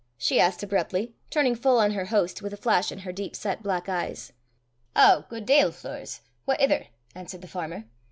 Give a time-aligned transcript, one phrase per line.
[0.17, 3.61] she asked abruptly, turning full on her host, with a flash in her deep set
[3.61, 4.33] black eyes.
[4.95, 7.85] "Ow, guid dale fleers what ither?" answered the farmer.